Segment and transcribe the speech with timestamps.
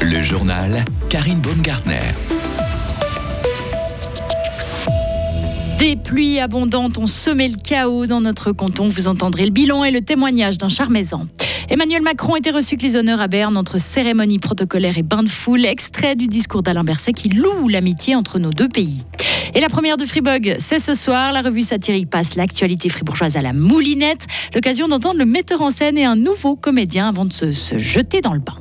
[0.00, 2.00] Le journal Karine Baumgartner.
[5.78, 8.88] Des pluies abondantes ont semé le chaos dans notre canton.
[8.88, 11.26] Vous entendrez le bilan et le témoignage d'un charmaisan.
[11.72, 15.28] Emmanuel Macron était reçu que les honneurs à Berne entre cérémonie protocolaire et bain de
[15.30, 19.06] foule, extrait du discours d'Alain Berset qui loue l'amitié entre nos deux pays.
[19.54, 21.32] Et la première de Freebug, c'est ce soir.
[21.32, 24.26] La revue satirique passe l'actualité fribourgeoise à la moulinette.
[24.54, 28.34] L'occasion d'entendre le metteur en scène et un nouveau comédien avant de se jeter dans
[28.34, 28.58] le bain.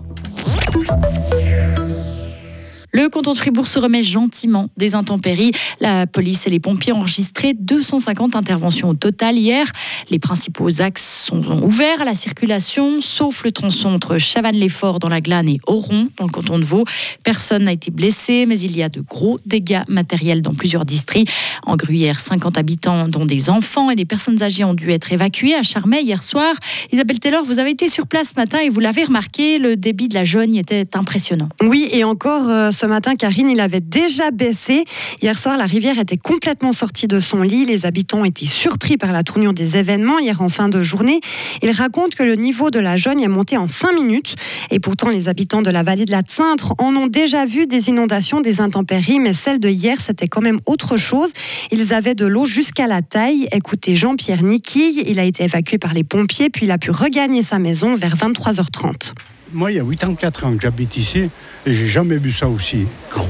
[3.02, 5.54] Le canton de Fribourg se remet gentiment des intempéries.
[5.80, 9.66] La police et les pompiers ont enregistré 250 interventions au total hier.
[10.12, 15.20] Les principaux axes sont ouverts à la circulation, sauf le tronçon entre Chavannes-les-Forts dans la
[15.20, 16.86] Glane et Oron dans le canton de Vaud.
[17.24, 21.32] Personne n'a été blessé, mais il y a de gros dégâts matériels dans plusieurs districts.
[21.66, 25.56] En Gruyère, 50 habitants, dont des enfants et des personnes âgées, ont dû être évacués
[25.56, 26.54] à Charmey hier soir.
[26.92, 30.08] Isabelle Taylor, vous avez été sur place ce matin et vous l'avez remarqué, le débit
[30.08, 31.50] de la Jogne était impressionnant.
[31.64, 34.84] Oui, et encore euh, ce matin, Karine, il avait déjà baissé.
[35.22, 37.66] Hier soir, la rivière était complètement sortie de son lit.
[37.66, 41.22] Les habitants étaient surpris par la tournure des événements hier en fin de journée.
[41.64, 44.36] Ils racontent que le niveau de la Jogne est monté en 5 minutes.
[44.70, 47.90] Et pourtant, les habitants de la vallée de la Cintre en ont déjà vu des
[47.90, 49.20] inondations, des intempéries.
[49.20, 51.32] Mais celle de hier, c'était quand même autre chose.
[51.72, 53.48] Ils avaient de l'eau jusqu'à la taille.
[53.52, 57.42] Écoutez Jean-Pierre Niquille, il a été évacué par les pompiers, puis il a pu regagner
[57.42, 59.14] sa maison vers 23h30.
[59.54, 61.30] Moi, il y a 84 ans que j'habite ici
[61.66, 63.28] et j'ai jamais vu ça aussi gros.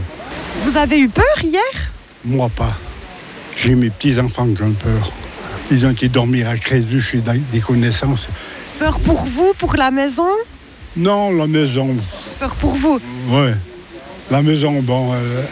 [0.63, 1.61] Vous avez eu peur hier?
[2.23, 2.77] Moi, pas.
[3.55, 5.11] J'ai mes petits-enfants qui ont peur.
[5.71, 8.27] Ils ont été dormir à Crésus et des connaissances.
[8.77, 10.27] Peur pour vous, pour la maison?
[10.95, 11.95] Non, la maison,
[12.39, 12.99] Peur pour vous?
[13.29, 13.55] Ouais.
[14.29, 15.43] La maison, bon, euh,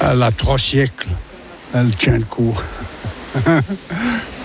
[0.00, 1.08] elle a trois siècles.
[1.74, 2.56] Elle tient le coup.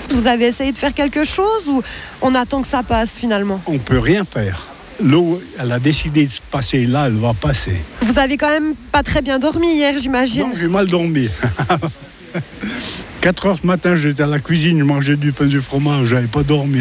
[0.09, 1.81] Vous avez essayé de faire quelque chose ou
[2.21, 3.61] on attend que ça passe finalement?
[3.65, 4.67] On peut rien faire.
[5.03, 7.83] L'eau, elle a décidé de passer là, elle va passer.
[8.01, 10.43] Vous avez quand même pas très bien dormi hier, j'imagine.
[10.43, 11.27] Non, j'ai mal dormi.
[13.21, 16.27] 4 heures ce matin, j'étais à la cuisine, je mangeais du pain du fromage, j'avais
[16.27, 16.79] pas dormi.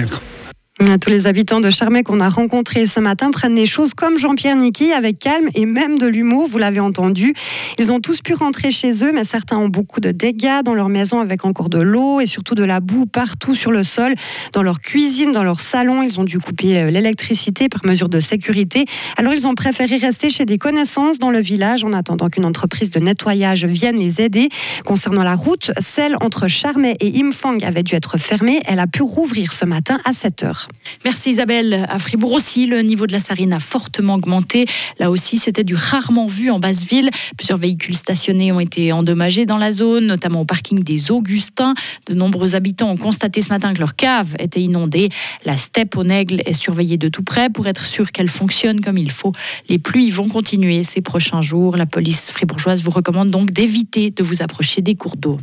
[1.00, 4.56] Tous les habitants de Charmey qu'on a rencontrés ce matin prennent les choses comme Jean-Pierre
[4.56, 7.34] Niki, avec calme et même de l'humour, vous l'avez entendu.
[7.78, 10.88] Ils ont tous pu rentrer chez eux, mais certains ont beaucoup de dégâts dans leur
[10.88, 14.14] maison avec encore de l'eau et surtout de la boue partout sur le sol,
[14.52, 16.02] dans leur cuisine, dans leur salon.
[16.02, 18.84] Ils ont dû couper euh, l'électricité par mesure de sécurité.
[19.16, 22.90] Alors ils ont préféré rester chez des connaissances dans le village en attendant qu'une entreprise
[22.90, 24.48] de nettoyage vienne les aider.
[24.84, 28.60] Concernant la route, celle entre Charmey et Imfang avait dû être fermée.
[28.66, 30.68] Elle a pu rouvrir ce matin à 7 heures.
[31.04, 31.86] Merci Isabelle.
[31.88, 34.66] À Fribourg aussi, le niveau de la Sarine a fortement augmenté.
[34.98, 37.10] Là aussi, c'était du rarement vu en basse ville.
[37.36, 41.74] Plusieurs véhicules stationnés ont été endommagés dans la zone, notamment au parking des Augustins.
[42.06, 45.08] De nombreux habitants ont constaté ce matin que leur cave était inondée.
[45.44, 48.98] La steppe au Nègle est surveillée de tout près pour être sûr qu'elle fonctionne comme
[48.98, 49.32] il faut.
[49.68, 51.76] Les pluies vont continuer ces prochains jours.
[51.76, 55.38] La police fribourgeoise vous recommande donc d'éviter de vous approcher des cours d'eau.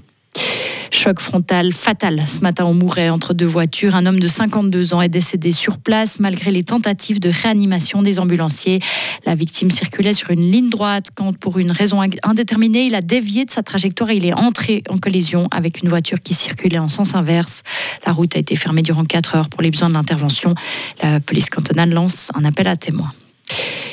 [1.01, 3.95] Choc frontal fatal ce matin au Mouret entre deux voitures.
[3.95, 8.19] Un homme de 52 ans est décédé sur place malgré les tentatives de réanimation des
[8.19, 8.81] ambulanciers.
[9.25, 13.45] La victime circulait sur une ligne droite quand, pour une raison indéterminée, il a dévié
[13.45, 16.89] de sa trajectoire et il est entré en collision avec une voiture qui circulait en
[16.89, 17.63] sens inverse.
[18.05, 20.53] La route a été fermée durant 4 heures pour les besoins de l'intervention.
[21.01, 23.13] La police cantonale lance un appel à témoins.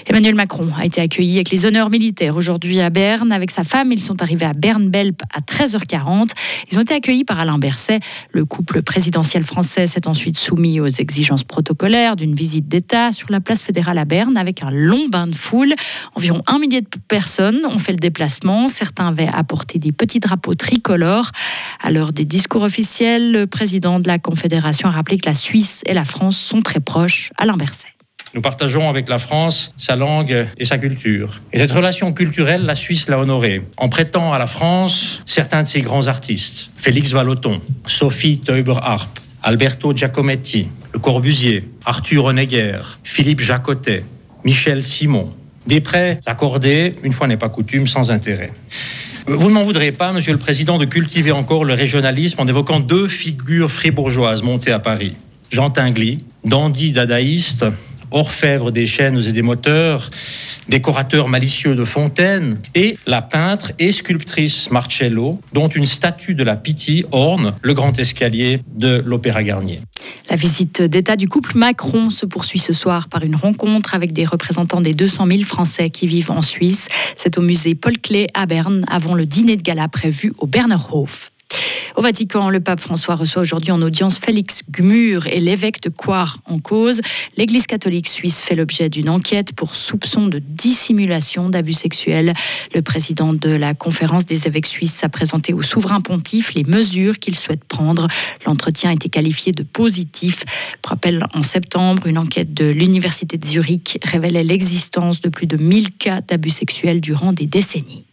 [0.08, 3.32] Emmanuel Macron a été accueilli avec les honneurs militaires aujourd'hui à Berne.
[3.32, 6.30] Avec sa femme, ils sont arrivés à Berne-Belp à 13h40.
[6.70, 7.98] Ils ont été accueillis par Alain Berset.
[8.30, 13.40] Le couple présidentiel français s'est ensuite soumis aux exigences protocolaires d'une visite d'État sur la
[13.40, 15.74] place fédérale à Berne avec un long bain de foule.
[16.14, 18.68] Environ un millier de personnes ont fait le déplacement.
[18.68, 21.32] Certains avaient apporté des petits drapeaux tricolores.
[21.82, 25.82] À l'heure des discours officiels, le président de la Confédération a rappelé que la Suisse
[25.84, 27.32] et la France sont très proches.
[27.38, 27.95] Alain Berset.
[28.34, 31.40] Nous partageons avec la France sa langue et sa culture.
[31.52, 35.68] Et cette relation culturelle, la Suisse l'a honorée en prêtant à la France certains de
[35.68, 36.70] ses grands artistes.
[36.76, 44.04] Félix Vallotton, Sophie Teuber-Harp, Alberto Giacometti, Le Corbusier, Arthur Honegger, Philippe Jacotet,
[44.44, 45.32] Michel Simon.
[45.66, 48.52] Des prêts accordés, une fois n'est pas coutume, sans intérêt.
[49.26, 52.78] Vous ne m'en voudrez pas, Monsieur le Président, de cultiver encore le régionalisme en évoquant
[52.80, 55.16] deux figures fribourgeoises montées à Paris.
[55.50, 57.64] Jean Tinguely, dandy dadaïste,
[58.10, 60.10] orfèvre des chaînes et des moteurs,
[60.68, 66.56] décorateur malicieux de fontaines, et la peintre et sculptrice Marcello, dont une statue de la
[66.56, 69.80] Pitié orne le grand escalier de l'Opéra Garnier.
[70.30, 74.24] La visite d'État du couple Macron se poursuit ce soir par une rencontre avec des
[74.24, 76.88] représentants des 200 000 Français qui vivent en Suisse.
[77.14, 81.30] C'est au musée Paul Klee à Berne avant le dîner de gala prévu au Bernerhof.
[81.96, 86.40] Au Vatican, le pape François reçoit aujourd'hui en audience Félix Gmur et l'évêque de Coire
[86.44, 87.00] en cause.
[87.38, 92.34] L'Église catholique suisse fait l'objet d'une enquête pour soupçon de dissimulation d'abus sexuels.
[92.74, 97.18] Le président de la conférence des évêques suisses a présenté au souverain pontife les mesures
[97.18, 98.08] qu'il souhaite prendre.
[98.44, 100.44] L'entretien a été qualifié de positif.
[100.82, 105.56] Pour rappel, en septembre, une enquête de l'Université de Zurich révélait l'existence de plus de
[105.56, 108.04] 1000 cas d'abus sexuels durant des décennies.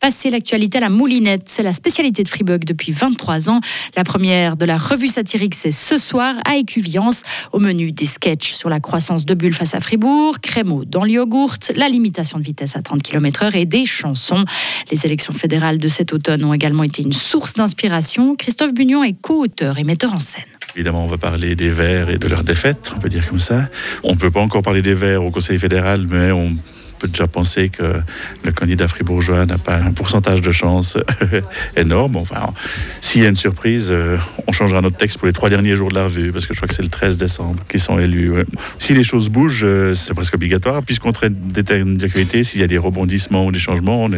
[0.00, 3.60] Passer l'actualité à la moulinette, c'est la spécialité de Freebug depuis 23 ans.
[3.96, 7.22] La première de la revue satirique, c'est ce soir à Écuviance.
[7.52, 11.10] Au menu des sketchs sur la croissance de bulles face à Fribourg, crémeaux dans le
[11.10, 14.44] yogourt, la limitation de vitesse à 30 km/h et des chansons.
[14.92, 18.36] Les élections fédérales de cet automne ont également été une source d'inspiration.
[18.36, 20.44] Christophe Bunion est co-auteur et metteur en scène.
[20.76, 23.68] Évidemment, on va parler des Verts et de leur défaite, on peut dire comme ça.
[24.04, 26.54] On ne peut pas encore parler des Verts au Conseil fédéral, mais on
[26.98, 28.00] peut déjà penser que
[28.44, 30.98] le candidat fribourgeois n'a pas un pourcentage de chance
[31.76, 32.16] énorme.
[32.16, 32.52] Enfin,
[33.00, 35.88] s'il y a une surprise, euh, on changera notre texte pour les trois derniers jours
[35.88, 38.32] de la revue, parce que je crois que c'est le 13 décembre qu'ils sont élus.
[38.78, 42.64] Si les choses bougent, euh, c'est presque obligatoire, puisqu'on traite des termes d'actualité, s'il y
[42.64, 44.10] a des rebondissements ou des changements, on,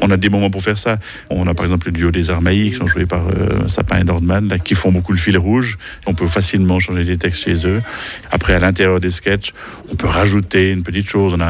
[0.00, 0.98] on, a des moments pour faire ça.
[1.30, 4.04] On a par exemple le duo des Armaïs, qui sont joués par euh, Sapin et
[4.04, 5.78] Nordman, qui font beaucoup le fil rouge.
[6.06, 7.82] On peut facilement changer des textes chez eux.
[8.30, 9.52] Après, à l'intérieur des sketchs,
[9.90, 11.34] on peut rajouter une petite chose.
[11.34, 11.40] On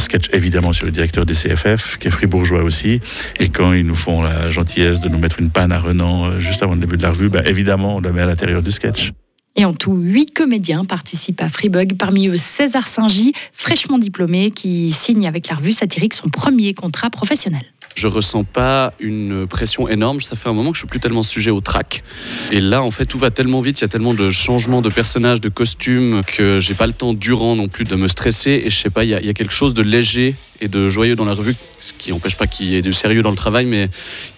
[0.00, 3.00] sketch évidemment sur le directeur des CFF, qui est fribourgeois aussi.
[3.38, 6.38] Et quand ils nous font la gentillesse de nous mettre une panne à Renan euh,
[6.38, 8.72] juste avant le début de la revue, ben évidemment, on le met à l'intérieur du
[8.72, 9.12] sketch.
[9.56, 14.92] Et en tout, huit comédiens participent à Freebug, parmi eux César Saint-Gy, fraîchement diplômé, qui
[14.92, 17.62] signe avec la revue satirique son premier contrat professionnel.
[17.94, 20.20] Je ressens pas une pression énorme.
[20.20, 22.02] Ça fait un moment que je suis plus tellement sujet au track.
[22.50, 23.80] Et là, en fait, tout va tellement vite.
[23.80, 27.12] Il y a tellement de changements de personnages, de costumes que j'ai pas le temps
[27.12, 28.62] durant non plus de me stresser.
[28.64, 30.68] Et je sais pas, il y, a, il y a quelque chose de léger et
[30.68, 33.30] de joyeux dans la revue, ce qui n'empêche pas qu'il y ait du sérieux dans
[33.30, 33.88] le travail, mais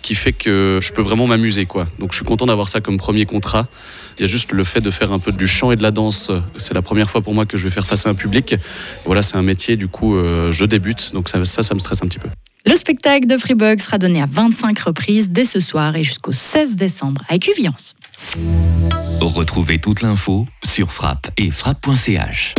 [0.03, 1.85] qui fait que je peux vraiment m'amuser, quoi.
[1.99, 3.67] Donc, je suis content d'avoir ça comme premier contrat.
[4.19, 5.91] Il y a juste le fait de faire un peu du chant et de la
[5.91, 6.31] danse.
[6.57, 8.55] C'est la première fois pour moi que je vais faire face à un public.
[9.05, 11.13] Voilà, c'est un métier, du coup, euh, je débute.
[11.13, 12.29] Donc, ça, ça, ça me stresse un petit peu.
[12.65, 16.77] Le spectacle de Freebug sera donné à 25 reprises dès ce soir et jusqu'au 16
[16.77, 17.95] décembre à Écuviance.
[19.21, 22.55] Retrouvez toute l'info sur frappe et frappe.ch.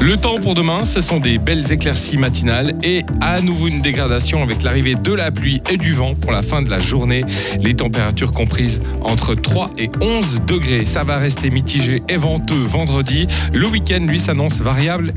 [0.00, 4.40] Le temps pour demain, ce sont des belles éclaircies matinales et à nouveau une dégradation
[4.44, 7.24] avec l'arrivée de la pluie et du vent pour la fin de la journée.
[7.60, 10.84] Les températures comprises entre 3 et 11 degrés.
[10.84, 13.26] Ça va rester mitigé et venteux vendredi.
[13.52, 15.14] Le week-end, lui, s'annonce variable